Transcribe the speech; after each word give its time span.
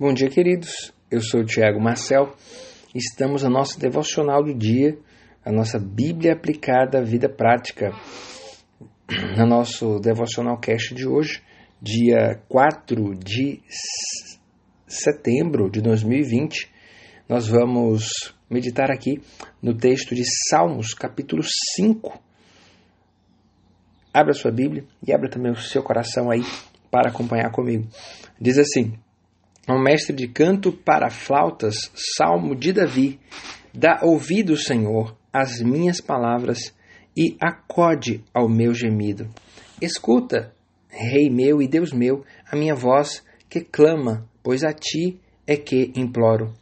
Bom 0.00 0.14
dia, 0.14 0.30
queridos. 0.30 0.94
Eu 1.10 1.20
sou 1.20 1.42
o 1.42 1.44
Tiago 1.44 1.78
Marcel. 1.78 2.34
Estamos 2.94 3.42
no 3.42 3.50
nosso 3.50 3.78
devocional 3.78 4.42
do 4.42 4.54
dia, 4.54 4.98
a 5.44 5.52
nossa 5.52 5.78
Bíblia 5.78 6.32
aplicada 6.32 7.00
à 7.00 7.02
vida 7.02 7.28
prática. 7.28 7.92
No 9.36 9.46
nosso 9.46 9.98
devocional 9.98 10.58
cast 10.58 10.94
de 10.94 11.06
hoje, 11.06 11.42
dia 11.82 12.40
4 12.48 13.14
de 13.14 13.60
setembro 14.86 15.70
de 15.70 15.82
2020, 15.82 16.72
nós 17.28 17.46
vamos 17.46 18.08
meditar 18.48 18.90
aqui 18.90 19.20
no 19.60 19.76
texto 19.76 20.14
de 20.14 20.22
Salmos, 20.48 20.94
capítulo 20.94 21.42
5. 21.76 22.18
Abra 24.14 24.32
sua 24.32 24.50
Bíblia 24.50 24.82
e 25.06 25.12
abra 25.12 25.28
também 25.28 25.52
o 25.52 25.56
seu 25.56 25.82
coração 25.82 26.30
aí 26.30 26.40
para 26.90 27.10
acompanhar 27.10 27.50
comigo. 27.52 27.86
Diz 28.40 28.56
assim: 28.56 28.94
um 29.72 29.82
mestre 29.82 30.14
de 30.14 30.28
canto 30.28 30.72
para 30.72 31.10
flautas, 31.10 31.90
salmo 32.16 32.54
de 32.54 32.72
Davi. 32.72 33.20
Dá 33.72 34.00
ouvido, 34.02 34.56
Senhor, 34.56 35.16
às 35.32 35.60
minhas 35.60 36.00
palavras 36.00 36.74
e 37.16 37.36
acode 37.40 38.24
ao 38.32 38.48
meu 38.48 38.72
gemido. 38.74 39.28
Escuta, 39.80 40.52
Rei 40.88 41.30
meu 41.30 41.62
e 41.62 41.68
Deus 41.68 41.92
meu, 41.92 42.24
a 42.50 42.56
minha 42.56 42.74
voz 42.74 43.24
que 43.48 43.60
clama, 43.60 44.28
pois 44.42 44.64
a 44.64 44.72
ti 44.72 45.20
é 45.46 45.56
que 45.56 45.92
imploro. 45.94 46.52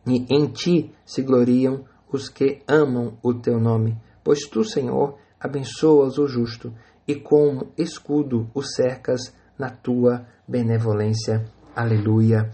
E 0.07 0.25
em 0.33 0.47
ti 0.47 0.93
se 1.05 1.23
gloriam 1.23 1.85
os 2.13 2.29
que 2.29 2.63
amam 2.69 3.19
o 3.23 3.35
teu 3.35 3.59
nome. 3.59 3.97
Pois 4.23 4.41
tu, 4.49 4.63
Senhor, 4.65 5.19
abençoas 5.41 6.19
o 6.19 6.27
justo, 6.27 6.73
e 7.07 7.15
como 7.17 7.73
escudo 7.77 8.49
o 8.55 8.63
cercas 8.63 9.35
na 9.59 9.71
tua 9.71 10.27
benevolência. 10.47 11.45
Aleluia. 11.81 12.51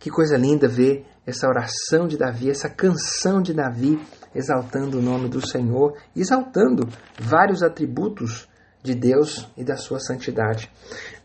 Que 0.00 0.10
coisa 0.10 0.36
linda 0.36 0.66
ver 0.66 1.06
essa 1.24 1.46
oração 1.46 2.08
de 2.08 2.18
Davi, 2.18 2.50
essa 2.50 2.68
canção 2.68 3.40
de 3.40 3.54
Davi, 3.54 3.96
exaltando 4.34 4.98
o 4.98 5.02
nome 5.02 5.28
do 5.28 5.40
Senhor, 5.40 5.96
exaltando 6.16 6.88
vários 7.16 7.62
atributos 7.62 8.48
de 8.82 8.92
Deus 8.92 9.48
e 9.56 9.62
da 9.62 9.76
sua 9.76 10.00
santidade. 10.00 10.68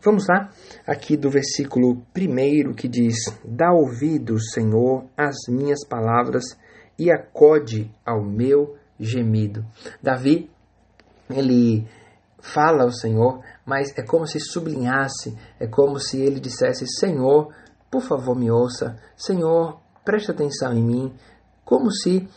Vamos 0.00 0.28
lá, 0.28 0.50
aqui 0.86 1.16
do 1.16 1.28
versículo 1.28 2.00
1 2.16 2.74
que 2.74 2.86
diz: 2.86 3.16
Dá 3.44 3.72
ouvido, 3.72 4.38
Senhor, 4.38 5.04
às 5.16 5.34
minhas 5.48 5.84
palavras 5.84 6.44
e 6.96 7.10
acode 7.10 7.90
ao 8.06 8.22
meu 8.22 8.76
gemido. 9.00 9.66
Davi, 10.00 10.48
ele 11.28 11.88
fala 12.40 12.84
ao 12.84 12.92
Senhor, 12.92 13.40
mas 13.64 13.96
é 13.96 14.02
como 14.02 14.26
se 14.26 14.40
sublinhasse, 14.40 15.36
é 15.58 15.66
como 15.66 15.98
se 15.98 16.20
ele 16.20 16.40
dissesse: 16.40 16.86
Senhor, 16.86 17.52
por 17.90 18.02
favor, 18.02 18.36
me 18.36 18.50
ouça, 18.50 18.96
Senhor, 19.16 19.80
preste 20.04 20.30
atenção 20.30 20.72
em 20.72 20.82
mim, 20.82 21.14
como 21.64 21.90
se 21.90 22.28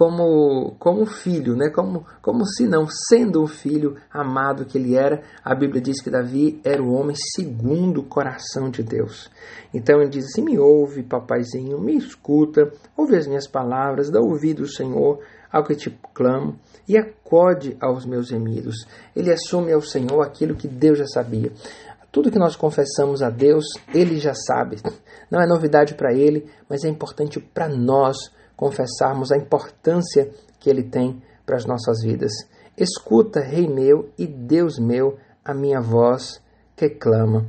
como 0.00 0.76
como 0.78 1.04
filho, 1.04 1.54
né? 1.54 1.68
Como 1.68 2.06
como 2.22 2.46
se 2.46 2.66
não 2.66 2.86
sendo 2.88 3.42
o 3.42 3.46
filho 3.46 3.98
amado 4.10 4.64
que 4.64 4.78
ele 4.78 4.96
era, 4.96 5.20
a 5.44 5.54
Bíblia 5.54 5.82
diz 5.82 6.00
que 6.00 6.08
Davi 6.08 6.58
era 6.64 6.82
o 6.82 6.94
homem 6.94 7.14
segundo 7.36 8.00
o 8.00 8.06
coração 8.06 8.70
de 8.70 8.82
Deus. 8.82 9.30
Então 9.74 10.00
ele 10.00 10.08
diz 10.08 10.24
assim: 10.24 10.40
"Me 10.40 10.58
ouve, 10.58 11.02
papaizinho, 11.02 11.78
me 11.78 11.98
escuta, 11.98 12.72
ouve 12.96 13.14
as 13.14 13.26
minhas 13.26 13.46
palavras, 13.46 14.08
dá 14.08 14.18
ouvido 14.18 14.66
Senhor, 14.66 15.18
ao 15.52 15.64
que 15.64 15.74
te 15.74 15.90
clamo 16.14 16.58
e 16.88 16.96
acode 16.96 17.76
aos 17.78 18.06
meus 18.06 18.28
gemidos. 18.28 18.86
Ele 19.14 19.30
assume 19.30 19.70
ao 19.70 19.82
Senhor 19.82 20.22
aquilo 20.22 20.56
que 20.56 20.66
Deus 20.66 20.96
já 20.96 21.06
sabia. 21.06 21.52
Tudo 22.10 22.30
que 22.30 22.38
nós 22.38 22.56
confessamos 22.56 23.20
a 23.22 23.28
Deus, 23.28 23.66
Ele 23.92 24.16
já 24.16 24.32
sabe. 24.32 24.78
Não 25.30 25.42
é 25.42 25.46
novidade 25.46 25.94
para 25.94 26.14
Ele, 26.14 26.46
mas 26.70 26.84
é 26.84 26.88
importante 26.88 27.38
para 27.38 27.68
nós 27.68 28.16
confessarmos 28.60 29.32
a 29.32 29.38
importância 29.38 30.30
que 30.58 30.68
Ele 30.68 30.82
tem 30.82 31.22
para 31.46 31.56
as 31.56 31.64
nossas 31.64 32.02
vidas. 32.02 32.30
Escuta, 32.76 33.40
Rei 33.40 33.66
meu 33.66 34.10
e 34.18 34.26
Deus 34.26 34.78
meu, 34.78 35.16
a 35.42 35.54
minha 35.54 35.80
voz 35.80 36.42
que 36.76 36.90
clama. 36.90 37.46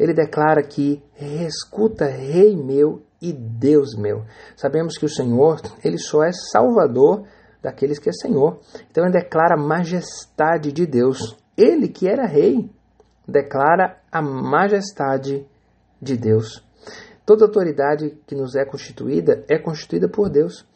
Ele 0.00 0.14
declara 0.14 0.62
que 0.62 1.02
escuta, 1.20 2.06
Rei 2.06 2.56
meu 2.56 3.02
e 3.20 3.30
Deus 3.30 3.94
meu. 3.94 4.24
Sabemos 4.56 4.96
que 4.96 5.04
o 5.04 5.08
Senhor, 5.10 5.60
ele 5.84 5.98
só 5.98 6.24
é 6.24 6.32
Salvador 6.32 7.26
daqueles 7.62 7.98
que 7.98 8.08
é 8.08 8.12
Senhor. 8.12 8.58
Então 8.90 9.04
ele 9.04 9.12
declara 9.12 9.54
a 9.54 9.62
majestade 9.62 10.72
de 10.72 10.86
Deus. 10.86 11.36
Ele 11.58 11.88
que 11.88 12.08
era 12.08 12.26
rei, 12.26 12.70
declara 13.26 13.98
a 14.10 14.22
majestade 14.22 15.46
de 16.00 16.16
Deus. 16.16 16.66
Toda 17.28 17.44
autoridade 17.44 18.18
que 18.26 18.34
nos 18.34 18.56
é 18.56 18.64
constituída 18.64 19.44
é 19.50 19.58
constituída 19.58 20.08
por 20.08 20.30
Deus. 20.30 20.66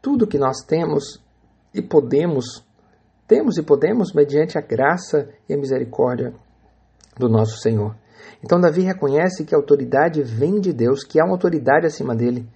Tudo 0.00 0.24
que 0.24 0.38
nós 0.38 0.58
temos 0.64 1.20
e 1.74 1.82
podemos, 1.82 2.64
temos 3.26 3.58
e 3.58 3.62
podemos 3.64 4.12
mediante 4.14 4.56
a 4.56 4.60
graça 4.60 5.28
e 5.48 5.52
a 5.52 5.56
misericórdia 5.56 6.32
do 7.18 7.28
nosso 7.28 7.58
Senhor. 7.58 7.96
Então 8.40 8.60
Davi 8.60 8.82
reconhece 8.82 9.44
que 9.44 9.52
a 9.52 9.58
autoridade 9.58 10.22
vem 10.22 10.60
de 10.60 10.72
Deus, 10.72 11.02
que 11.02 11.20
há 11.20 11.24
uma 11.24 11.34
autoridade 11.34 11.86
acima 11.86 12.14
dele. 12.14 12.48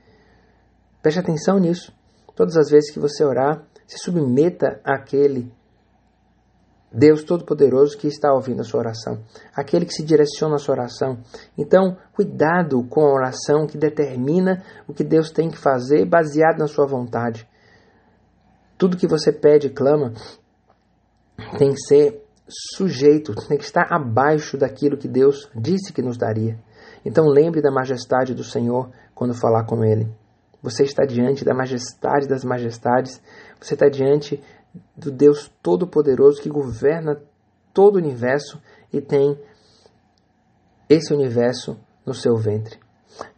Preste 1.02 1.18
atenção 1.18 1.58
nisso. 1.58 1.92
Todas 2.36 2.56
as 2.56 2.70
vezes 2.70 2.92
que 2.92 3.00
você 3.00 3.24
orar, 3.24 3.66
se 3.84 3.98
submeta 3.98 4.80
àquele 4.84 5.52
Deus 6.94 7.24
Todo-Poderoso 7.24 7.98
que 7.98 8.06
está 8.06 8.32
ouvindo 8.32 8.60
a 8.60 8.64
sua 8.64 8.80
oração, 8.80 9.18
aquele 9.52 9.84
que 9.84 9.92
se 9.92 10.04
direciona 10.04 10.54
a 10.54 10.58
sua 10.58 10.76
oração. 10.76 11.18
Então, 11.58 11.96
cuidado 12.12 12.82
com 12.84 13.00
a 13.00 13.12
oração 13.12 13.66
que 13.66 13.76
determina 13.76 14.62
o 14.86 14.94
que 14.94 15.02
Deus 15.02 15.30
tem 15.30 15.50
que 15.50 15.58
fazer 15.58 16.04
baseado 16.04 16.58
na 16.58 16.68
sua 16.68 16.86
vontade. 16.86 17.48
Tudo 18.78 18.96
que 18.96 19.08
você 19.08 19.32
pede 19.32 19.66
e 19.66 19.70
clama 19.70 20.12
tem 21.58 21.72
que 21.72 21.80
ser 21.80 22.24
sujeito, 22.48 23.34
tem 23.48 23.58
que 23.58 23.64
estar 23.64 23.88
abaixo 23.90 24.56
daquilo 24.56 24.96
que 24.96 25.08
Deus 25.08 25.50
disse 25.54 25.92
que 25.92 26.02
nos 26.02 26.16
daria. 26.16 26.58
Então 27.04 27.26
lembre 27.26 27.60
da 27.60 27.72
majestade 27.72 28.34
do 28.34 28.44
Senhor 28.44 28.90
quando 29.14 29.34
falar 29.34 29.64
com 29.64 29.84
Ele. 29.84 30.08
Você 30.62 30.84
está 30.84 31.04
diante 31.04 31.44
da 31.44 31.54
majestade 31.54 32.28
das 32.28 32.44
majestades, 32.44 33.20
você 33.60 33.74
está 33.74 33.88
diante 33.88 34.42
do 34.96 35.10
Deus 35.10 35.50
Todo-Poderoso 35.62 36.42
que 36.42 36.48
governa 36.48 37.20
todo 37.72 37.96
o 37.96 37.98
universo 37.98 38.60
e 38.92 39.00
tem 39.00 39.38
esse 40.88 41.12
universo 41.12 41.76
no 42.04 42.14
seu 42.14 42.36
ventre. 42.36 42.78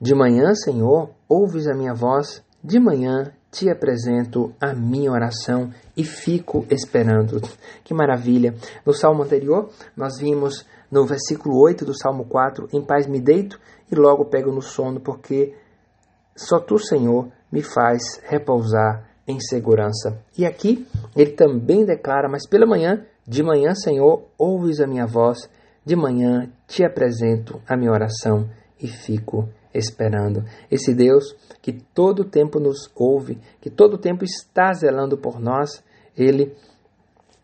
De 0.00 0.14
manhã, 0.14 0.54
Senhor, 0.54 1.10
ouves 1.28 1.66
a 1.66 1.74
minha 1.74 1.94
voz 1.94 2.44
de 2.62 2.80
manhã 2.80 3.32
te 3.50 3.70
apresento 3.70 4.52
a 4.60 4.74
minha 4.74 5.10
oração 5.10 5.70
e 5.96 6.04
fico 6.04 6.66
esperando. 6.70 7.40
Que 7.84 7.94
maravilha! 7.94 8.54
No 8.84 8.92
salmo 8.92 9.22
anterior, 9.22 9.70
nós 9.96 10.18
vimos 10.18 10.66
no 10.90 11.06
versículo 11.06 11.58
8 11.60 11.84
do 11.84 11.96
salmo 11.96 12.26
4: 12.26 12.68
Em 12.72 12.84
paz 12.84 13.06
me 13.06 13.20
deito 13.20 13.58
e 13.90 13.94
logo 13.94 14.26
pego 14.26 14.52
no 14.52 14.60
sono, 14.60 15.00
porque 15.00 15.54
só 16.34 16.58
tu, 16.58 16.78
Senhor, 16.78 17.30
me 17.50 17.62
faz 17.62 18.20
repousar 18.24 19.15
em 19.26 19.40
segurança. 19.40 20.18
E 20.36 20.44
aqui 20.44 20.86
ele 21.16 21.32
também 21.32 21.84
declara: 21.84 22.28
Mas 22.28 22.48
pela 22.48 22.66
manhã, 22.66 23.04
de 23.26 23.42
manhã, 23.42 23.74
Senhor, 23.74 24.24
ouves 24.38 24.80
a 24.80 24.86
minha 24.86 25.06
voz, 25.06 25.48
de 25.84 25.96
manhã 25.96 26.50
te 26.66 26.84
apresento 26.84 27.60
a 27.66 27.76
minha 27.76 27.90
oração 27.90 28.48
e 28.80 28.86
fico 28.86 29.48
esperando. 29.74 30.44
Esse 30.70 30.94
Deus 30.94 31.34
que 31.60 31.72
todo 31.72 32.20
o 32.20 32.24
tempo 32.24 32.60
nos 32.60 32.90
ouve, 32.94 33.38
que 33.60 33.70
todo 33.70 33.94
o 33.94 33.98
tempo 33.98 34.24
está 34.24 34.72
zelando 34.72 35.18
por 35.18 35.40
nós, 35.40 35.82
ele 36.16 36.54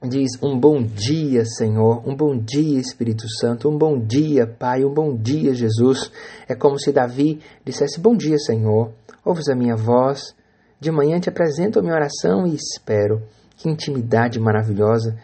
diz: 0.03 0.31
Um 0.43 0.59
bom 0.59 0.83
dia, 0.83 1.45
Senhor, 1.45 2.07
um 2.09 2.15
bom 2.15 2.37
dia, 2.37 2.79
Espírito 2.79 3.29
Santo, 3.41 3.69
um 3.69 3.77
bom 3.77 3.99
dia, 3.99 4.47
Pai, 4.47 4.85
um 4.85 4.93
bom 4.93 5.17
dia, 5.17 5.55
Jesus. 5.55 6.11
É 6.49 6.55
como 6.55 6.79
se 6.79 6.93
Davi 6.93 7.41
dissesse: 7.65 8.01
Bom 8.01 8.17
dia, 8.17 8.39
Senhor, 8.39 8.93
ouves 9.25 9.49
a 9.49 9.55
minha 9.55 9.77
voz. 9.77 10.35
De 10.83 10.91
manhã 10.91 11.21
te 11.21 11.29
apresento 11.29 11.79
a 11.79 11.83
minha 11.83 11.95
oração 11.95 12.45
e 12.45 12.57
espero. 12.57 13.23
Que 13.57 13.71
intimidade 13.71 14.41
maravilhosa. 14.41 15.17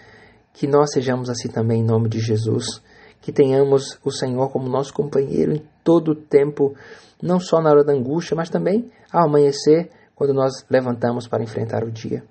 Que 0.53 0.69
nós 0.69 0.93
sejamos 0.93 1.29
assim 1.29 1.49
também 1.49 1.81
em 1.81 1.85
nome 1.85 2.09
de 2.09 2.21
Jesus. 2.21 2.81
Que 3.21 3.33
tenhamos 3.33 3.99
o 4.05 4.13
Senhor 4.13 4.53
como 4.53 4.69
nosso 4.69 4.95
companheiro 4.95 5.53
em 5.53 5.61
todo 5.83 6.13
o 6.13 6.15
tempo, 6.15 6.77
não 7.21 7.41
só 7.41 7.61
na 7.61 7.71
hora 7.71 7.83
da 7.83 7.93
angústia, 7.93 8.37
mas 8.37 8.49
também 8.49 8.89
ao 9.13 9.27
amanhecer, 9.27 9.91
quando 10.15 10.33
nós 10.33 10.65
levantamos 10.71 11.27
para 11.27 11.43
enfrentar 11.43 11.83
o 11.83 11.91
dia. 11.91 12.23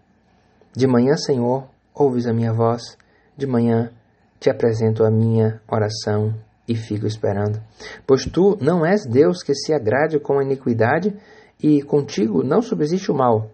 De 0.73 0.87
manhã, 0.87 1.17
Senhor, 1.17 1.67
ouves 1.93 2.27
a 2.27 2.33
minha 2.33 2.53
voz, 2.53 2.97
de 3.35 3.45
manhã 3.45 3.91
te 4.39 4.49
apresento 4.49 5.03
a 5.03 5.11
minha 5.11 5.59
oração 5.69 6.33
e 6.65 6.75
fico 6.75 7.05
esperando. 7.05 7.61
Pois 8.05 8.23
tu 8.23 8.57
não 8.61 8.85
és 8.85 9.05
Deus 9.05 9.43
que 9.43 9.53
se 9.53 9.73
agrade 9.73 10.17
com 10.17 10.39
a 10.39 10.43
iniquidade, 10.45 11.13
e 11.61 11.81
contigo 11.81 12.43
não 12.43 12.61
subsiste 12.61 13.11
o 13.11 13.15
mal. 13.15 13.49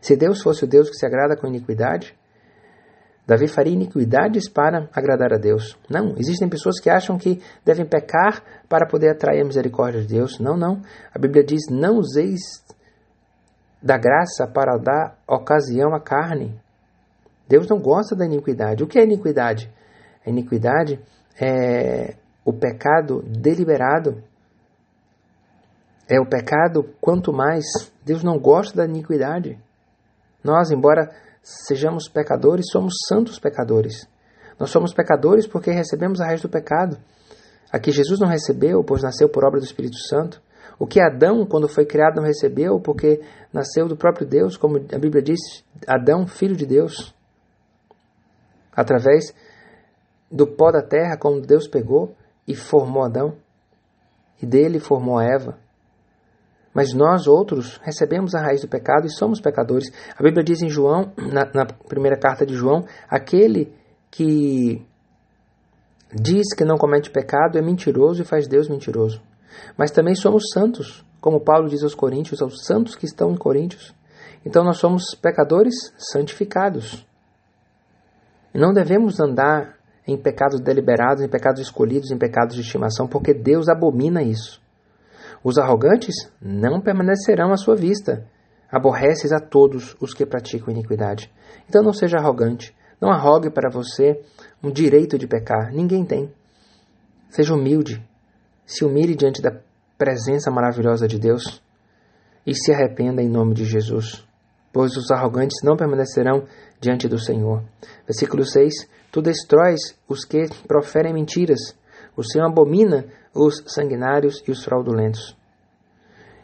Se 0.00 0.16
Deus 0.16 0.42
fosse 0.42 0.64
o 0.64 0.66
Deus 0.66 0.88
que 0.88 0.96
se 0.96 1.06
agrada 1.06 1.36
com 1.36 1.46
iniquidade, 1.46 2.16
Davi 3.28 3.46
faria 3.46 3.74
iniquidades 3.74 4.48
para 4.48 4.88
agradar 4.90 5.34
a 5.34 5.36
Deus. 5.36 5.76
Não, 5.86 6.14
existem 6.16 6.48
pessoas 6.48 6.80
que 6.80 6.88
acham 6.88 7.18
que 7.18 7.42
devem 7.62 7.84
pecar 7.84 8.42
para 8.66 8.86
poder 8.86 9.10
atrair 9.10 9.42
a 9.42 9.44
misericórdia 9.44 10.00
de 10.00 10.06
Deus. 10.06 10.40
Não, 10.40 10.56
não. 10.56 10.80
A 11.14 11.18
Bíblia 11.18 11.44
diz: 11.44 11.60
não 11.70 11.98
useis 11.98 12.40
da 13.82 13.98
graça 13.98 14.46
para 14.46 14.78
dar 14.78 15.18
ocasião 15.26 15.94
à 15.94 16.00
carne. 16.00 16.58
Deus 17.46 17.68
não 17.68 17.78
gosta 17.78 18.16
da 18.16 18.24
iniquidade. 18.24 18.82
O 18.82 18.86
que 18.86 18.98
é 18.98 19.04
iniquidade? 19.04 19.70
A 20.26 20.30
iniquidade 20.30 20.98
é 21.38 22.14
o 22.46 22.52
pecado 22.52 23.22
deliberado. 23.22 24.22
É 26.08 26.18
o 26.18 26.26
pecado, 26.26 26.88
quanto 27.00 27.32
mais. 27.32 27.64
Deus 28.04 28.24
não 28.24 28.38
gosta 28.38 28.76
da 28.76 28.84
iniquidade. 28.84 29.58
Nós, 30.42 30.70
embora 30.70 31.10
sejamos 31.42 32.08
pecadores, 32.08 32.66
somos 32.70 32.94
santos 33.08 33.38
pecadores. 33.38 34.08
Nós 34.58 34.70
somos 34.70 34.92
pecadores 34.92 35.46
porque 35.46 35.70
recebemos 35.70 36.20
a 36.20 36.26
raiz 36.26 36.40
do 36.40 36.48
pecado. 36.48 36.98
Aqui 37.70 37.90
Jesus 37.90 38.18
não 38.18 38.28
recebeu, 38.28 38.82
pois 38.82 39.02
nasceu 39.02 39.28
por 39.28 39.44
obra 39.44 39.60
do 39.60 39.66
Espírito 39.66 39.98
Santo. 39.98 40.40
O 40.78 40.86
que 40.86 41.00
Adão, 41.00 41.44
quando 41.44 41.68
foi 41.68 41.84
criado, 41.84 42.16
não 42.16 42.22
recebeu, 42.22 42.80
porque 42.80 43.20
nasceu 43.52 43.86
do 43.86 43.96
próprio 43.96 44.26
Deus, 44.26 44.56
como 44.56 44.76
a 44.76 44.98
Bíblia 44.98 45.22
diz, 45.22 45.38
Adão, 45.86 46.26
filho 46.26 46.56
de 46.56 46.64
Deus. 46.64 47.14
Através 48.72 49.34
do 50.30 50.46
pó 50.46 50.70
da 50.70 50.82
terra, 50.82 51.16
como 51.16 51.40
Deus 51.40 51.66
pegou 51.66 52.14
e 52.46 52.54
formou 52.54 53.04
Adão, 53.04 53.36
e 54.40 54.46
dele 54.46 54.78
formou 54.78 55.18
a 55.18 55.24
Eva. 55.24 55.58
Mas 56.78 56.94
nós 56.94 57.26
outros 57.26 57.80
recebemos 57.82 58.36
a 58.36 58.40
raiz 58.40 58.60
do 58.60 58.68
pecado 58.68 59.04
e 59.04 59.10
somos 59.10 59.40
pecadores. 59.40 59.90
A 60.16 60.22
Bíblia 60.22 60.44
diz 60.44 60.62
em 60.62 60.68
João, 60.68 61.12
na, 61.16 61.44
na 61.52 61.66
primeira 61.66 62.16
carta 62.16 62.46
de 62.46 62.54
João, 62.54 62.84
aquele 63.10 63.74
que 64.12 64.80
diz 66.14 66.54
que 66.56 66.64
não 66.64 66.78
comete 66.78 67.10
pecado 67.10 67.58
é 67.58 67.60
mentiroso 67.60 68.22
e 68.22 68.24
faz 68.24 68.46
Deus 68.46 68.68
mentiroso. 68.68 69.20
Mas 69.76 69.90
também 69.90 70.14
somos 70.14 70.52
santos, 70.54 71.04
como 71.20 71.40
Paulo 71.40 71.68
diz 71.68 71.82
aos 71.82 71.96
Coríntios, 71.96 72.40
aos 72.40 72.64
santos 72.64 72.94
que 72.94 73.06
estão 73.06 73.32
em 73.32 73.36
Coríntios. 73.36 73.92
Então 74.46 74.62
nós 74.62 74.76
somos 74.76 75.16
pecadores 75.20 75.74
santificados. 75.98 77.04
Não 78.54 78.72
devemos 78.72 79.18
andar 79.18 79.78
em 80.06 80.16
pecados 80.16 80.60
deliberados, 80.60 81.24
em 81.24 81.28
pecados 81.28 81.60
escolhidos, 81.60 82.12
em 82.12 82.16
pecados 82.16 82.54
de 82.54 82.60
estimação, 82.60 83.08
porque 83.08 83.34
Deus 83.34 83.68
abomina 83.68 84.22
isso. 84.22 84.67
Os 85.42 85.58
arrogantes 85.58 86.14
não 86.40 86.80
permanecerão 86.80 87.52
à 87.52 87.56
sua 87.56 87.76
vista. 87.76 88.26
Aborreces 88.70 89.32
a 89.32 89.40
todos 89.40 89.96
os 90.00 90.12
que 90.12 90.26
praticam 90.26 90.72
iniquidade. 90.72 91.32
Então 91.68 91.82
não 91.82 91.92
seja 91.92 92.18
arrogante. 92.18 92.76
Não 93.00 93.10
arrogue 93.10 93.50
para 93.50 93.70
você 93.70 94.20
um 94.62 94.70
direito 94.70 95.16
de 95.16 95.26
pecar. 95.26 95.72
Ninguém 95.72 96.04
tem. 96.04 96.32
Seja 97.30 97.54
humilde 97.54 98.02
se 98.68 98.84
humilhe 98.84 99.16
diante 99.16 99.40
da 99.40 99.50
presença 99.96 100.50
maravilhosa 100.50 101.08
de 101.08 101.18
Deus 101.18 101.62
e 102.46 102.54
se 102.54 102.70
arrependa 102.70 103.22
em 103.22 103.28
nome 103.28 103.54
de 103.54 103.64
Jesus, 103.64 104.22
pois 104.70 104.94
os 104.94 105.10
arrogantes 105.10 105.62
não 105.64 105.74
permanecerão 105.74 106.44
diante 106.78 107.08
do 107.08 107.18
Senhor. 107.18 107.64
Versículo 108.06 108.44
6: 108.44 108.86
Tu 109.10 109.22
destróis 109.22 109.98
os 110.06 110.22
que 110.26 110.46
proferem 110.68 111.14
mentiras, 111.14 111.74
o 112.18 112.22
Senhor 112.22 112.46
abomina 112.46 113.06
os 113.34 113.62
sanguinários 113.66 114.42
e 114.46 114.50
os 114.50 114.62
fraudulentos. 114.62 115.34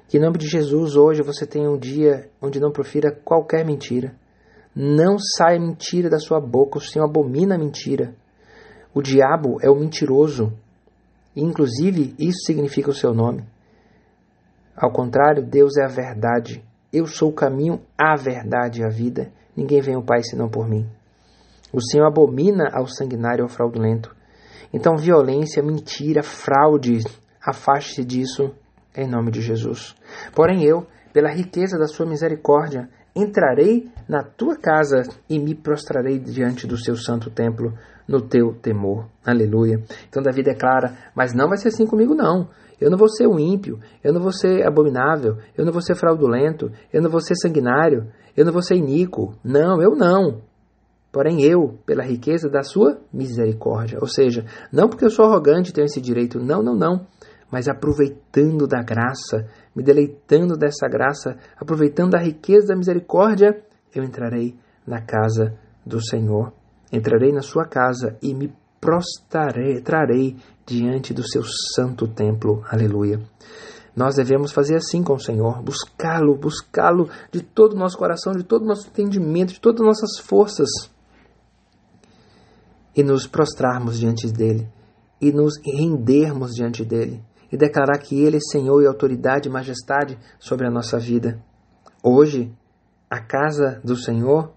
Que 0.09 0.17
em 0.17 0.21
nome 0.21 0.39
de 0.39 0.47
Jesus 0.47 0.97
hoje 0.97 1.23
você 1.23 1.47
tenha 1.47 1.69
um 1.69 1.79
dia 1.79 2.31
onde 2.41 2.61
não 2.61 2.71
profira 2.71 3.11
qualquer 3.11 3.67
mentira. 3.67 4.15
Não 4.75 5.19
saia 5.19 5.61
mentira 5.61 6.09
da 6.09 6.19
sua 6.19 6.41
boca, 6.41 6.79
o 6.79 6.81
Senhor 6.81 7.05
abomina 7.05 7.57
a 7.57 7.59
mentira. 7.59 8.15
O 8.95 9.03
diabo 9.03 9.59
é 9.61 9.69
o 9.69 9.75
mentiroso, 9.75 10.53
Inclusive, 11.37 12.15
isso 12.19 12.45
significa 12.47 12.91
o 12.91 12.95
seu 12.95 13.13
nome. 13.13 13.45
Ao 14.77 14.91
contrário, 14.93 15.45
Deus 15.45 15.77
é 15.77 15.85
a 15.85 15.89
verdade. 15.89 16.65
Eu 16.93 17.07
sou 17.07 17.31
o 17.31 17.35
caminho, 17.35 17.81
a 17.99 18.15
verdade 18.17 18.81
e 18.81 18.85
a 18.85 18.89
vida. 18.89 19.33
Ninguém 19.57 19.81
vem 19.81 19.97
ao 19.97 20.03
Pai 20.03 20.23
senão 20.23 20.49
por 20.49 20.69
mim. 20.69 20.89
O 21.73 21.81
Senhor 21.81 22.07
abomina 22.07 22.71
ao 22.73 22.87
sanguinário 22.87 23.43
e 23.43 23.45
ao 23.45 23.49
fraudulento. 23.49 24.15
Então, 24.73 24.97
violência, 24.97 25.63
mentira, 25.63 26.23
fraude, 26.23 26.99
afaste-se 27.43 28.05
disso 28.05 28.55
em 28.97 29.09
nome 29.09 29.31
de 29.31 29.41
Jesus. 29.41 29.95
Porém, 30.35 30.63
eu, 30.65 30.87
pela 31.13 31.31
riqueza 31.31 31.79
da 31.79 31.87
sua 31.87 32.07
misericórdia, 32.07 32.89
entrarei 33.15 33.89
na 34.09 34.23
tua 34.23 34.57
casa 34.57 35.03
e 35.29 35.39
me 35.39 35.55
prostrarei 35.55 36.19
diante 36.19 36.67
do 36.67 36.77
seu 36.77 36.97
santo 36.97 37.31
templo 37.31 37.73
no 38.07 38.21
teu 38.21 38.55
temor. 38.55 39.07
Aleluia. 39.25 39.83
Então 40.09 40.23
Davi 40.23 40.43
declara: 40.43 40.97
Mas 41.15 41.35
não 41.35 41.49
vai 41.49 41.57
ser 41.57 41.69
assim 41.69 41.87
comigo, 41.87 42.15
não. 42.15 42.49
Eu 42.81 42.91
não 42.91 42.99
vou 42.99 43.09
ser 43.09 43.27
o 43.27 43.39
ímpio, 43.39 43.79
eu 44.03 44.13
não 44.13 44.21
vou 44.21 44.33
ser 44.33 44.67
abominável, 44.67 45.39
eu 45.57 45.65
não 45.65 45.73
vou 45.73 45.81
ser 45.81 45.95
fraudulento, 45.95 46.71
eu 46.93 47.01
não 47.01 47.09
vou 47.09 47.21
ser 47.21 47.35
sanguinário, 47.37 48.09
eu 48.37 48.45
não 48.45 48.53
vou 48.53 48.63
ser 48.63 48.75
iníquo. 48.75 49.35
Não, 49.45 49.81
eu 49.81 49.95
não. 49.95 50.43
Porém, 51.15 51.43
eu, 51.43 51.79
pela 51.87 52.03
riqueza 52.03 52.49
da 52.49 52.65
sua 52.65 52.99
misericórdia. 53.13 54.01
Ou 54.01 54.09
seja, 54.09 54.45
não 54.73 54.89
porque 54.89 55.05
eu 55.05 55.11
sou 55.11 55.27
arrogante 55.27 55.73
tenho 55.73 55.85
esse 55.85 56.01
direito, 56.01 56.41
não, 56.41 56.61
não, 56.61 56.75
não. 56.75 57.07
Mas 57.49 57.69
aproveitando 57.69 58.67
da 58.67 58.83
graça, 58.83 59.47
me 59.77 59.85
deleitando 59.85 60.57
dessa 60.57 60.89
graça, 60.89 61.37
aproveitando 61.57 62.11
da 62.11 62.19
riqueza 62.19 62.67
da 62.67 62.77
misericórdia, 62.77 63.63
eu 63.95 64.03
entrarei 64.03 64.57
na 64.85 65.01
casa 65.03 65.55
do 65.87 66.05
Senhor. 66.05 66.53
Entrarei 66.93 67.31
na 67.31 67.43
sua 67.43 67.65
casa 67.65 68.17
e 68.21 68.35
me 68.35 68.53
prostrarei, 68.81 69.81
trarei 69.83 70.37
diante 70.67 71.15
do 71.15 71.23
seu 71.23 71.45
santo 71.77 72.09
templo. 72.09 72.65
Aleluia. 72.69 73.21
Nós 73.95 74.17
devemos 74.17 74.51
fazer 74.51 74.75
assim 74.75 75.05
com 75.05 75.15
o 75.15 75.21
Senhor, 75.21 75.63
buscá-lo, 75.63 76.37
buscá-lo 76.37 77.09
de 77.31 77.41
todo 77.41 77.75
o 77.75 77.79
nosso 77.79 77.97
coração, 77.97 78.33
de 78.33 78.43
todo 78.43 78.63
o 78.63 78.67
nosso 78.67 78.89
entendimento, 78.89 79.53
de 79.53 79.61
todas 79.61 79.81
as 79.81 79.87
nossas 79.87 80.19
forças 80.19 80.69
e 82.97 83.03
nos 83.03 83.27
prostrarmos 83.27 83.99
diante 83.99 84.31
dele 84.33 84.69
e 85.21 85.33
nos 85.33 85.55
rendermos 85.65 86.53
diante 86.53 86.85
dele 86.85 87.23
e 87.51 87.57
declarar 87.57 87.99
que 87.99 88.21
ele 88.21 88.37
é 88.37 88.41
Senhor 88.41 88.83
e 88.83 88.87
autoridade 88.87 89.49
e 89.49 89.53
majestade 89.53 90.19
sobre 90.39 90.67
a 90.67 90.71
nossa 90.71 90.99
vida. 90.99 91.43
Hoje, 92.03 92.53
a 93.09 93.21
casa 93.21 93.81
do 93.85 93.97
Senhor 93.97 94.53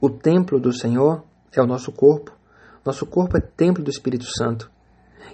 o 0.00 0.08
templo 0.08 0.60
do 0.60 0.72
Senhor 0.72 1.24
é 1.52 1.60
o 1.60 1.66
nosso 1.66 1.90
corpo. 1.90 2.32
Nosso 2.84 3.04
corpo 3.04 3.36
é 3.36 3.40
templo 3.40 3.82
do 3.82 3.90
Espírito 3.90 4.26
Santo. 4.26 4.70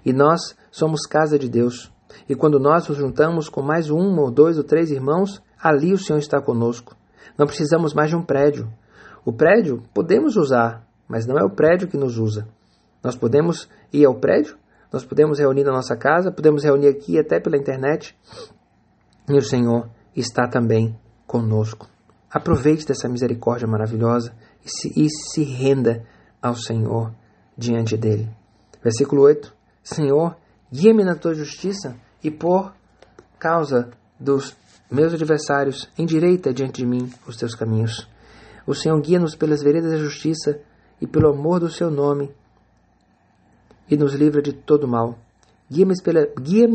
E 0.04 0.10
nós 0.10 0.56
somos 0.70 1.02
casa 1.06 1.38
de 1.38 1.50
Deus. 1.50 1.92
E 2.26 2.34
quando 2.34 2.58
nós 2.58 2.88
nos 2.88 2.96
juntamos 2.96 3.50
com 3.50 3.60
mais 3.60 3.90
um 3.90 4.18
ou 4.18 4.30
dois 4.30 4.56
ou 4.56 4.64
três 4.64 4.90
irmãos, 4.90 5.42
ali 5.62 5.92
o 5.92 5.98
Senhor 5.98 6.18
está 6.18 6.40
conosco. 6.40 6.96
Não 7.36 7.46
precisamos 7.46 7.92
mais 7.92 8.08
de 8.08 8.16
um 8.16 8.22
prédio. 8.22 8.72
O 9.22 9.32
prédio 9.34 9.82
podemos 9.92 10.34
usar, 10.34 10.86
mas 11.08 11.26
não 11.26 11.38
é 11.38 11.44
o 11.44 11.50
prédio 11.50 11.88
que 11.88 11.96
nos 11.96 12.18
usa. 12.18 12.46
Nós 13.02 13.16
podemos 13.16 13.68
ir 13.92 14.04
ao 14.04 14.14
prédio, 14.14 14.56
nós 14.92 15.04
podemos 15.04 15.38
reunir 15.38 15.64
na 15.64 15.72
nossa 15.72 15.96
casa, 15.96 16.30
podemos 16.30 16.64
reunir 16.64 16.88
aqui 16.88 17.18
até 17.18 17.40
pela 17.40 17.56
internet. 17.56 18.16
E 19.28 19.36
o 19.36 19.42
Senhor 19.42 19.88
está 20.14 20.46
também 20.46 20.98
conosco. 21.26 21.88
Aproveite 22.30 22.86
dessa 22.86 23.08
misericórdia 23.08 23.66
maravilhosa 23.66 24.32
e 24.64 24.70
se, 24.70 24.92
e 24.96 25.08
se 25.10 25.42
renda 25.42 26.04
ao 26.40 26.54
Senhor 26.54 27.12
diante 27.56 27.96
dele. 27.96 28.28
Versículo 28.82 29.22
8: 29.22 29.54
Senhor, 29.82 30.36
guia-me 30.72 31.04
na 31.04 31.14
tua 31.14 31.34
justiça 31.34 31.96
e 32.22 32.30
por 32.30 32.72
causa 33.38 33.90
dos 34.18 34.56
meus 34.90 35.12
adversários, 35.12 35.90
endireita 35.98 36.52
diante 36.52 36.82
de 36.82 36.86
mim 36.86 37.10
os 37.26 37.36
teus 37.36 37.54
caminhos. 37.54 38.08
O 38.66 38.74
Senhor 38.74 39.00
guia-nos 39.00 39.34
pelas 39.34 39.62
veredas 39.62 39.92
da 39.92 39.98
justiça 39.98 40.60
e 41.00 41.06
pelo 41.06 41.28
amor 41.28 41.60
do 41.60 41.68
seu 41.68 41.90
nome 41.90 42.30
e 43.90 43.96
nos 43.96 44.14
livra 44.14 44.40
de 44.40 44.52
todo 44.52 44.88
mal. 44.88 45.18
Guia-me 45.70 45.94
pela, 46.02 46.26
guia 46.40 46.68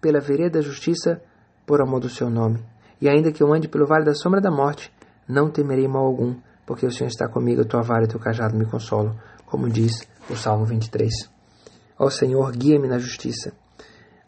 pela 0.00 0.20
vereda 0.20 0.58
da 0.58 0.60
justiça 0.60 1.22
por 1.66 1.80
amor 1.80 2.00
do 2.00 2.08
seu 2.08 2.30
nome. 2.30 2.62
E 3.00 3.08
ainda 3.08 3.32
que 3.32 3.42
eu 3.42 3.52
ande 3.52 3.68
pelo 3.68 3.86
vale 3.86 4.04
da 4.04 4.14
sombra 4.14 4.40
da 4.40 4.50
morte, 4.50 4.92
não 5.28 5.50
temerei 5.50 5.86
mal 5.88 6.04
algum, 6.04 6.36
porque 6.64 6.86
o 6.86 6.90
Senhor 6.90 7.08
está 7.08 7.28
comigo, 7.28 7.62
a 7.62 7.64
tua 7.64 7.82
vara 7.82 8.04
e 8.04 8.08
teu 8.08 8.18
cajado 8.18 8.56
me 8.56 8.64
consolam, 8.64 9.16
como 9.44 9.68
diz 9.68 10.06
o 10.30 10.36
Salmo 10.36 10.64
23. 10.64 11.12
Ó 11.98 12.10
Senhor, 12.10 12.52
guia-me 12.52 12.88
na 12.88 12.98
justiça. 12.98 13.52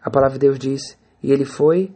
A 0.02 0.10
palavra 0.10 0.38
de 0.38 0.46
Deus 0.46 0.58
diz: 0.58 0.98
E 1.22 1.32
ele 1.32 1.44
foi, 1.44 1.94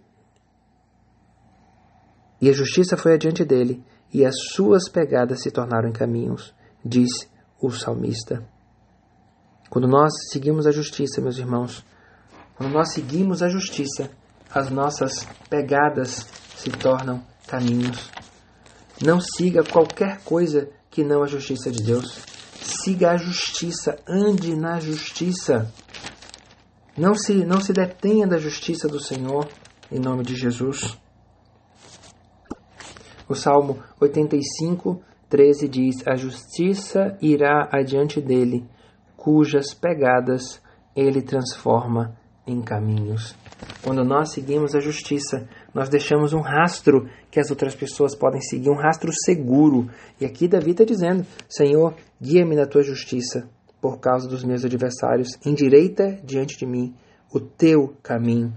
e 2.41 2.49
a 2.49 2.53
justiça 2.53 2.97
foi 2.97 3.15
adiante 3.15 3.45
dele, 3.45 3.83
e 4.13 4.25
as 4.25 4.35
suas 4.51 4.89
pegadas 4.89 5.43
se 5.43 5.51
tornaram 5.51 5.89
em 5.89 5.93
caminhos, 5.93 6.55
diz 6.85 7.11
o 7.61 7.71
salmista. 7.71 8.47
Quando 9.71 9.89
nós 9.89 10.13
seguimos 10.31 10.67
a 10.67 10.71
justiça, 10.71 11.21
meus 11.21 11.39
irmãos, 11.39 11.85
quando 12.57 12.73
nós 12.73 12.93
seguimos 12.93 13.43
a 13.43 13.49
justiça, 13.49 14.11
as 14.53 14.71
nossas 14.71 15.27
pegadas 15.49 16.27
se 16.57 16.71
tornam 16.71 17.25
caminhos. 17.47 18.11
Não 19.03 19.21
siga 19.21 19.65
qualquer 19.65 20.23
coisa 20.23 20.69
que 20.91 21.03
não 21.03 21.23
a 21.23 21.27
justiça 21.27 21.71
de 21.71 21.83
Deus. 21.83 22.19
Siga 22.61 23.13
a 23.13 23.17
justiça, 23.17 23.99
ande 24.07 24.55
na 24.55 24.79
justiça. 24.79 25.73
Não 26.97 27.15
se, 27.15 27.45
não 27.45 27.61
se 27.61 27.73
detenha 27.73 28.27
da 28.27 28.37
justiça 28.37 28.87
do 28.87 29.01
Senhor, 29.01 29.49
em 29.91 29.99
nome 29.99 30.23
de 30.23 30.37
Jesus. 30.37 30.99
O 33.29 33.35
Salmo 33.35 33.83
85, 33.99 35.03
13 35.33 35.67
diz: 35.67 36.07
A 36.07 36.15
justiça 36.15 37.17
irá 37.19 37.67
adiante 37.73 38.21
dele, 38.21 38.69
cujas 39.17 39.73
pegadas 39.73 40.61
ele 40.95 41.23
transforma 41.23 42.15
em 42.47 42.61
caminhos. 42.61 43.35
Quando 43.83 44.05
nós 44.05 44.31
seguimos 44.31 44.75
a 44.75 44.81
justiça, 44.81 45.49
nós 45.73 45.89
deixamos 45.89 46.35
um 46.35 46.43
rastro 46.43 47.09
que 47.31 47.41
as 47.41 47.49
outras 47.49 47.75
pessoas 47.75 48.15
podem 48.15 48.43
seguir, 48.43 48.69
um 48.69 48.77
rastro 48.77 49.11
seguro. 49.25 49.89
E 50.21 50.27
aqui 50.27 50.47
Davi 50.47 50.73
está 50.73 50.85
dizendo: 50.85 51.25
Senhor, 51.49 51.95
guia-me 52.21 52.55
na 52.55 52.67
tua 52.67 52.83
justiça, 52.83 53.49
por 53.81 54.01
causa 54.01 54.29
dos 54.29 54.45
meus 54.45 54.67
adversários, 54.67 55.31
endireita 55.47 56.21
diante 56.23 56.59
de 56.59 56.67
mim 56.67 56.95
o 57.33 57.41
teu 57.41 57.97
caminho. 58.03 58.53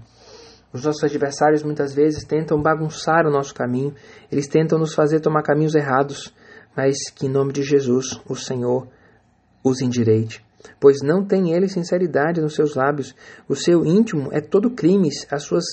Os 0.74 0.84
nossos 0.84 1.04
adversários 1.04 1.62
muitas 1.62 1.94
vezes 1.94 2.22
tentam 2.22 2.60
bagunçar 2.60 3.26
o 3.26 3.30
nosso 3.30 3.54
caminho, 3.54 3.94
eles 4.30 4.46
tentam 4.46 4.78
nos 4.78 4.92
fazer 4.92 5.20
tomar 5.20 5.42
caminhos 5.42 5.74
errados, 5.74 6.34
mas 6.76 6.96
que 7.14 7.26
em 7.26 7.30
nome 7.30 7.52
de 7.52 7.62
Jesus, 7.62 8.20
o 8.28 8.34
Senhor, 8.36 8.86
os 9.64 9.80
endireite 9.80 10.46
pois 10.80 10.98
não 11.02 11.24
tem 11.24 11.52
ele 11.52 11.68
sinceridade 11.68 12.40
nos 12.40 12.54
seus 12.54 12.74
lábios. 12.74 13.14
O 13.48 13.54
seu 13.54 13.84
íntimo 13.84 14.28
é 14.32 14.40
todo 14.40 14.70
crimes, 14.70 15.26
as 15.30 15.42
suas, 15.42 15.64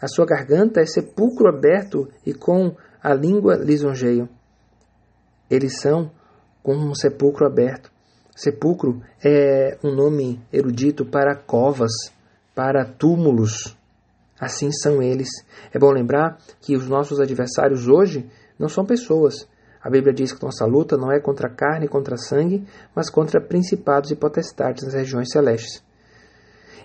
a 0.00 0.06
sua 0.06 0.26
garganta 0.26 0.80
é 0.80 0.86
sepulcro 0.86 1.48
aberto 1.48 2.08
e 2.24 2.32
com 2.32 2.74
a 3.02 3.14
língua 3.14 3.56
lisonjeio. 3.56 4.28
Eles 5.50 5.80
são 5.80 6.10
como 6.62 6.88
um 6.88 6.94
sepulcro 6.94 7.46
aberto. 7.46 7.90
Sepulcro 8.34 9.00
é 9.24 9.78
um 9.82 9.94
nome 9.94 10.40
erudito 10.52 11.06
para 11.06 11.34
covas, 11.34 11.92
para 12.54 12.84
túmulos. 12.84 13.76
Assim 14.38 14.70
são 14.72 15.00
eles. 15.00 15.28
É 15.72 15.78
bom 15.78 15.90
lembrar 15.90 16.38
que 16.60 16.76
os 16.76 16.86
nossos 16.88 17.20
adversários 17.20 17.88
hoje 17.88 18.28
não 18.58 18.68
são 18.68 18.84
pessoas, 18.84 19.48
a 19.82 19.90
Bíblia 19.90 20.12
diz 20.12 20.32
que 20.32 20.42
nossa 20.42 20.64
luta 20.64 20.96
não 20.96 21.12
é 21.12 21.20
contra 21.20 21.48
carne 21.48 21.86
e 21.86 21.88
contra 21.88 22.16
sangue, 22.16 22.66
mas 22.94 23.10
contra 23.10 23.40
principados 23.40 24.10
e 24.10 24.16
potestades 24.16 24.84
nas 24.84 24.94
regiões 24.94 25.30
celestes. 25.30 25.82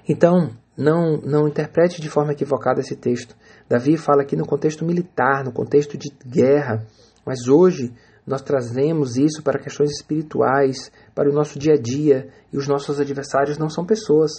Então, 0.08 0.52
não, 0.78 1.18
não 1.18 1.48
interprete 1.48 2.02
de 2.02 2.10
forma 2.10 2.34
equivocada 2.34 2.80
esse 2.80 2.96
texto. 2.96 3.36
Davi 3.70 3.98
fala 3.98 4.22
aqui 4.22 4.36
no 4.36 4.46
contexto 4.46 4.86
militar, 4.86 5.44
no 5.44 5.52
contexto 5.52 5.98
de 5.98 6.12
guerra, 6.26 6.86
mas 7.26 7.48
hoje 7.48 7.94
nós 8.26 8.42
trazemos 8.42 9.18
isso 9.18 9.42
para 9.44 9.60
questões 9.60 9.92
espirituais, 9.92 10.92
para 11.14 11.30
o 11.30 11.34
nosso 11.34 11.58
dia 11.58 11.74
a 11.74 11.82
dia, 11.82 12.30
e 12.52 12.58
os 12.58 12.68
nossos 12.68 13.00
adversários 13.00 13.58
não 13.58 13.70
são 13.70 13.86
pessoas. 13.86 14.32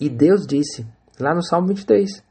E 0.00 0.08
Deus 0.08 0.46
disse, 0.46 0.86
lá 1.18 1.34
no 1.34 1.42
Salmo 1.42 1.68
23, 1.68 2.22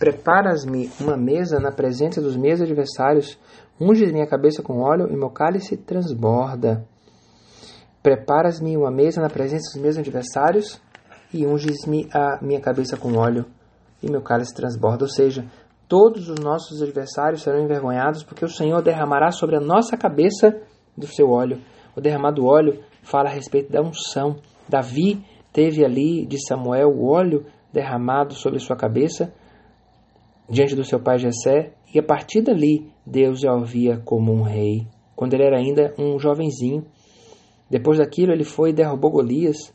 Preparas-me 0.00 0.90
uma 0.98 1.14
mesa 1.14 1.60
na 1.60 1.70
presença 1.70 2.22
dos 2.22 2.34
meus 2.34 2.58
adversários, 2.58 3.38
unges 3.78 4.10
minha 4.10 4.26
cabeça 4.26 4.62
com 4.62 4.80
óleo 4.80 5.12
e 5.12 5.14
meu 5.14 5.28
cálice 5.28 5.76
transborda. 5.76 6.86
Preparas-me 8.02 8.78
uma 8.78 8.90
mesa 8.90 9.20
na 9.20 9.28
presença 9.28 9.74
dos 9.74 9.82
meus 9.82 9.98
adversários 9.98 10.80
e 11.34 11.46
unges-me 11.46 12.08
a 12.14 12.42
minha 12.42 12.62
cabeça 12.62 12.96
com 12.96 13.14
óleo 13.14 13.44
e 14.02 14.10
meu 14.10 14.22
cálice 14.22 14.54
transborda. 14.54 15.04
Ou 15.04 15.10
seja, 15.10 15.44
todos 15.86 16.30
os 16.30 16.40
nossos 16.40 16.80
adversários 16.80 17.42
serão 17.42 17.62
envergonhados 17.62 18.24
porque 18.24 18.46
o 18.46 18.48
Senhor 18.48 18.80
derramará 18.80 19.30
sobre 19.30 19.56
a 19.56 19.60
nossa 19.60 19.98
cabeça 19.98 20.62
do 20.96 21.06
seu 21.06 21.28
óleo. 21.28 21.60
O 21.94 22.00
derramado 22.00 22.46
óleo 22.46 22.82
fala 23.02 23.28
a 23.28 23.32
respeito 23.34 23.70
da 23.70 23.82
unção. 23.82 24.36
Davi 24.66 25.22
teve 25.52 25.84
ali 25.84 26.24
de 26.24 26.42
Samuel 26.48 26.88
o 26.88 27.06
óleo 27.06 27.44
derramado 27.70 28.32
sobre 28.32 28.58
sua 28.60 28.76
cabeça 28.76 29.30
diante 30.50 30.74
do 30.74 30.84
seu 30.84 31.00
pai 31.00 31.18
Jessé, 31.18 31.72
e 31.94 31.98
a 31.98 32.02
partir 32.02 32.42
dali 32.42 32.90
Deus 33.06 33.40
já 33.40 33.54
o 33.54 33.64
via 33.64 33.98
como 34.04 34.32
um 34.32 34.42
rei, 34.42 34.86
quando 35.14 35.34
ele 35.34 35.44
era 35.44 35.56
ainda 35.56 35.94
um 35.96 36.18
jovenzinho. 36.18 36.84
Depois 37.70 37.98
daquilo 37.98 38.32
ele 38.32 38.44
foi 38.44 38.70
e 38.70 38.72
derrubou 38.72 39.12
Golias 39.12 39.72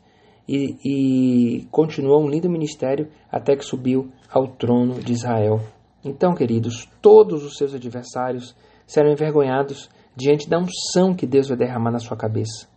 e, 0.48 0.76
e 0.84 1.68
continuou 1.72 2.22
um 2.22 2.30
lindo 2.30 2.50
ministério 2.50 3.08
até 3.32 3.56
que 3.56 3.64
subiu 3.64 4.12
ao 4.30 4.48
trono 4.48 4.96
de 4.96 5.14
Israel. 5.14 5.62
Então, 6.04 6.36
queridos, 6.36 6.88
todos 7.02 7.44
os 7.44 7.58
seus 7.58 7.74
adversários 7.74 8.56
serão 8.86 9.12
envergonhados 9.12 9.90
diante 10.16 10.48
da 10.48 10.60
unção 10.60 11.16
que 11.16 11.26
Deus 11.26 11.48
vai 11.48 11.58
derramar 11.58 11.92
na 11.92 12.00
sua 12.00 12.18
cabeça. 12.18 12.68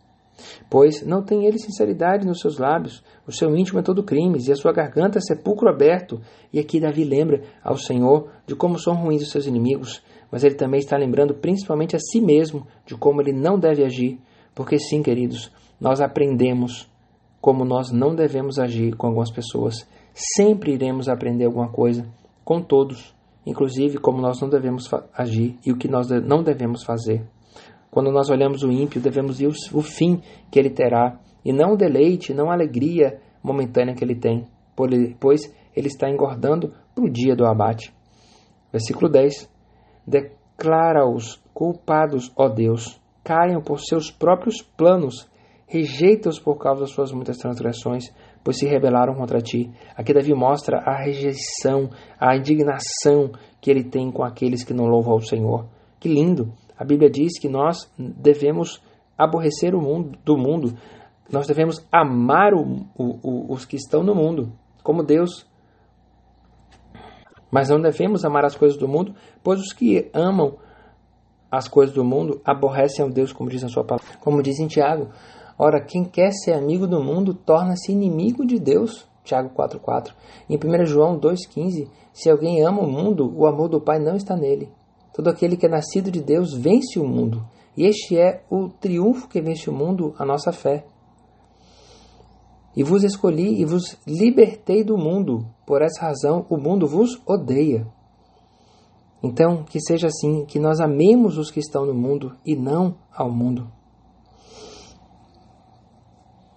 Pois 0.71 1.05
não 1.05 1.23
tem 1.23 1.47
ele 1.47 1.59
sinceridade 1.59 2.27
nos 2.27 2.41
seus 2.41 2.59
lábios, 2.59 3.03
o 3.27 3.33
seu 3.33 3.55
íntimo 3.57 3.79
é 3.79 3.83
todo 3.83 4.03
crimes, 4.03 4.49
e 4.49 4.53
a 4.53 4.57
sua 4.57 4.73
garganta 4.73 5.19
é 5.19 5.21
sepulcro 5.21 5.69
aberto. 5.69 6.21
E 6.53 6.59
aqui 6.59 6.81
Davi 6.81 7.05
lembra 7.05 7.43
ao 7.63 7.77
Senhor 7.77 8.31
de 8.47 8.55
como 8.55 8.79
são 8.79 8.95
ruins 8.95 9.23
os 9.23 9.31
seus 9.31 9.47
inimigos, 9.47 10.03
mas 10.31 10.45
ele 10.45 10.55
também 10.55 10.81
está 10.81 10.97
lembrando 10.97 11.35
principalmente 11.35 11.97
a 11.97 11.99
si 11.99 12.21
mesmo 12.21 12.67
de 12.87 12.95
como 12.95 13.21
ele 13.21 13.33
não 13.33 13.59
deve 13.59 13.85
agir. 13.85 14.19
Porque 14.55 14.79
sim, 14.79 15.03
queridos, 15.03 15.51
nós 15.81 16.01
aprendemos 16.01 16.89
como 17.41 17.65
nós 17.65 17.91
não 17.93 18.15
devemos 18.15 18.59
agir 18.59 18.97
com 18.97 19.07
algumas 19.07 19.31
pessoas. 19.31 19.87
Sempre 20.13 20.73
iremos 20.73 21.09
aprender 21.09 21.45
alguma 21.45 21.69
coisa 21.69 22.07
com 22.45 22.61
todos, 22.61 23.15
inclusive 23.47 23.99
como 23.99 24.21
nós 24.21 24.41
não 24.41 24.49
devemos 24.49 24.91
agir 25.15 25.57
e 25.65 25.71
o 25.71 25.77
que 25.77 25.89
nós 25.89 26.09
não 26.09 26.43
devemos 26.43 26.83
fazer. 26.83 27.25
Quando 27.91 28.13
nós 28.13 28.31
olhamos 28.31 28.63
o 28.63 28.71
ímpio, 28.71 29.01
devemos 29.01 29.39
ver 29.39 29.49
o 29.49 29.83
fim 29.83 30.21
que 30.51 30.59
ele 30.59 30.71
terá, 30.71 31.19
e 31.45 31.53
não 31.53 31.73
o 31.73 31.77
deleite, 31.77 32.35
não 32.35 32.51
a 32.51 32.55
alegria 32.55 33.21
momentânea 33.43 33.95
que 33.95 34.05
ele 34.05 34.15
tem, 34.15 34.47
pois 35.19 35.53
ele 35.75 35.89
está 35.89 36.09
engordando 36.09 36.73
para 36.95 37.05
o 37.05 37.11
dia 37.11 37.35
do 37.35 37.47
abate. 37.47 37.95
Versículo 38.71 39.09
10: 39.09 39.49
Declara-os 40.07 41.43
culpados, 41.55 42.33
ó 42.37 42.49
Deus, 42.49 43.01
caiam 43.25 43.63
por 43.63 43.81
seus 43.81 44.11
próprios 44.11 44.61
planos, 44.61 45.29
rejeita-os 45.67 46.39
por 46.39 46.57
causa 46.59 46.83
das 46.83 46.91
suas 46.91 47.13
muitas 47.13 47.39
transgressões, 47.39 48.13
pois 48.45 48.59
se 48.59 48.67
rebelaram 48.67 49.15
contra 49.15 49.41
ti. 49.41 49.71
Aqui 49.97 50.13
Davi 50.13 50.35
mostra 50.35 50.79
a 50.79 50.97
rejeição, 51.03 51.91
a 52.19 52.37
indignação 52.37 53.33
que 53.61 53.71
ele 53.71 53.85
tem 53.85 54.11
com 54.11 54.23
aqueles 54.23 54.65
que 54.65 54.75
não 54.75 54.87
louvam 54.87 55.15
ao 55.15 55.21
Senhor. 55.21 55.67
Que 55.99 56.09
lindo! 56.09 56.53
A 56.79 56.85
Bíblia 56.85 57.11
diz 57.11 57.39
que 57.41 57.49
nós 57.49 57.91
devemos 57.99 58.81
aborrecer 59.17 59.75
o 59.75 59.83
mundo 59.83 60.17
do 60.25 60.39
mundo, 60.39 60.75
nós 61.31 61.47
devemos 61.47 61.85
amar 61.91 62.55
o, 62.55 62.87
o, 62.97 63.19
o, 63.23 63.53
os 63.53 63.65
que 63.65 63.77
estão 63.77 64.03
no 64.03 64.15
mundo, 64.15 64.53
como 64.83 65.03
Deus. 65.03 65.45
Mas 67.51 67.69
não 67.69 67.81
devemos 67.81 68.25
amar 68.25 68.45
as 68.45 68.55
coisas 68.55 68.79
do 68.79 68.87
mundo, 68.87 69.15
pois 69.43 69.61
os 69.61 69.73
que 69.73 70.09
amam 70.15 70.57
as 71.51 71.67
coisas 71.67 71.95
do 71.95 72.05
mundo 72.05 72.41
aborrecem 72.45 73.05
ao 73.05 73.11
Deus, 73.11 73.33
como 73.33 73.51
diz 73.51 73.63
na 73.63 73.69
sua 73.69 73.85
palavra. 73.85 74.07
Como 74.21 74.43
diz 74.43 74.61
em 74.61 74.69
Tiago, 74.69 75.09
ora, 75.59 75.81
quem 75.81 76.05
quer 76.05 76.31
ser 76.31 76.53
amigo 76.53 76.87
do 76.87 77.03
mundo 77.03 77.35
torna-se 77.35 77.91
inimigo 77.91 78.47
de 78.47 78.59
Deus. 78.61 79.09
Tiago 79.25 79.51
4,4. 79.51 80.13
Em 80.49 80.57
1 80.57 80.87
João 80.87 81.19
2,15, 81.19 81.89
se 82.13 82.31
alguém 82.31 82.63
ama 82.65 82.81
o 82.81 82.91
mundo, 82.91 83.31
o 83.35 83.47
amor 83.47 83.69
do 83.69 83.81
Pai 83.81 83.99
não 83.99 84.17
está 84.17 84.37
nele. 84.37 84.71
Todo 85.19 85.31
aquele 85.31 85.57
que 85.57 85.67
é 85.67 85.69
nascido 85.69 86.13
de 86.13 86.23
Deus 86.23 86.55
vence 86.55 86.97
o 86.97 87.05
mundo. 87.05 87.45
E 87.77 87.85
este 87.85 88.17
é 88.17 88.45
o 88.49 88.69
triunfo 88.69 89.27
que 89.27 89.41
vence 89.41 89.69
o 89.69 89.73
mundo, 89.73 90.15
a 90.17 90.25
nossa 90.25 90.53
fé. 90.53 90.87
E 92.77 92.85
vos 92.85 93.03
escolhi 93.03 93.61
e 93.61 93.65
vos 93.65 93.99
libertei 94.07 94.85
do 94.85 94.97
mundo. 94.97 95.45
Por 95.67 95.83
essa 95.83 96.03
razão, 96.03 96.47
o 96.49 96.57
mundo 96.57 96.87
vos 96.87 97.21
odeia. 97.27 97.85
Então, 99.21 99.65
que 99.65 99.81
seja 99.81 100.07
assim, 100.07 100.45
que 100.45 100.61
nós 100.61 100.79
amemos 100.79 101.37
os 101.37 101.51
que 101.51 101.59
estão 101.59 101.85
no 101.85 101.95
mundo 101.95 102.37
e 102.47 102.55
não 102.55 102.95
ao 103.13 103.29
mundo. 103.29 103.69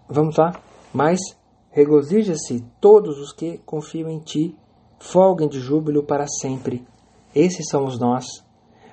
Vamos 0.07 0.37
lá? 0.37 0.51
Mas 0.93 1.19
regozija-se 1.71 2.63
todos 2.79 3.17
os 3.17 3.33
que 3.33 3.57
confiam 3.65 4.07
em 4.07 4.19
ti, 4.19 4.55
folguem 4.99 5.49
de 5.49 5.59
júbilo 5.59 6.03
para 6.03 6.27
sempre. 6.27 6.85
Esses 7.33 7.65
somos 7.71 7.97
nós, 7.97 8.25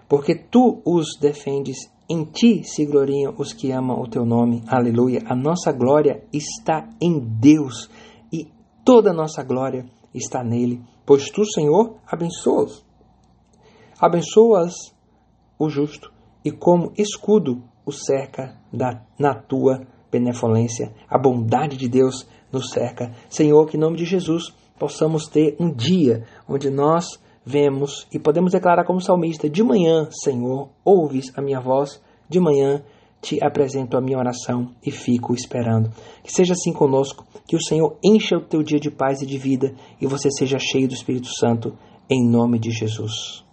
porque 0.09 0.35
tu 0.35 0.81
os 0.85 1.19
defendes 1.21 1.77
em 2.09 2.25
ti 2.25 2.65
se 2.65 2.87
gloriam 2.87 3.35
os 3.37 3.53
que 3.53 3.71
amam 3.71 4.01
o 4.01 4.09
teu 4.09 4.25
nome. 4.25 4.63
Aleluia. 4.67 5.23
A 5.27 5.37
nossa 5.37 5.71
glória 5.71 6.25
está 6.33 6.89
em 7.01 7.19
Deus 7.21 7.91
e 8.33 8.49
toda 8.85 9.11
a 9.11 9.15
nossa 9.15 9.43
glória 9.43 9.85
está 10.15 10.43
nele. 10.43 10.81
Pois 11.05 11.31
tu, 11.31 11.45
Senhor, 11.45 11.97
abençoas. 12.07 12.83
Abençoas 14.01 14.73
o 15.59 15.69
justo 15.69 16.11
e 16.45 16.51
como 16.51 16.93
escudo 16.97 17.63
o 17.85 17.93
cerca 17.93 18.59
da, 18.73 19.03
na 19.19 19.35
tua 19.35 19.87
benevolência. 20.11 20.95
A 21.09 21.19
bondade 21.19 21.77
de 21.77 21.89
Deus 21.89 22.27
nos 22.51 22.71
cerca. 22.71 23.13
Senhor, 23.29 23.67
que 23.67 23.77
em 23.77 23.81
nome 23.81 23.99
de 23.99 24.07
Jesus 24.07 24.55
possamos 24.79 25.27
ter 25.27 25.57
um 25.61 25.71
dia 25.71 26.25
onde 26.49 26.71
nós 26.71 27.05
vemos 27.49 28.07
e 28.13 28.19
podemos 28.19 28.53
declarar 28.53 28.85
como 28.85 29.01
salmista: 29.01 29.49
De 29.49 29.63
manhã, 29.63 30.09
Senhor, 30.11 30.69
ouves 30.85 31.33
a 31.37 31.41
minha 31.41 31.61
voz, 31.61 32.01
de 32.29 32.39
manhã 32.39 32.83
te 33.21 33.43
apresento 33.43 33.97
a 33.97 34.01
minha 34.01 34.19
oração 34.19 34.71
e 34.85 34.91
fico 34.91 35.35
esperando. 35.35 35.91
Que 36.23 36.31
seja 36.31 36.53
assim 36.53 36.73
conosco, 36.73 37.25
que 37.47 37.57
o 37.57 37.63
Senhor 37.63 37.97
encha 38.05 38.37
o 38.37 38.45
teu 38.45 38.63
dia 38.63 38.79
de 38.79 38.91
paz 38.91 39.23
e 39.23 39.27
de 39.27 39.39
vida 39.39 39.75
e 40.01 40.07
você 40.07 40.31
seja 40.31 40.59
cheio 40.59 40.87
do 40.87 40.95
Espírito 40.95 41.29
Santo, 41.29 41.75
em 42.09 42.25
nome 42.29 42.59
de 42.59 42.71
Jesus. 42.71 43.48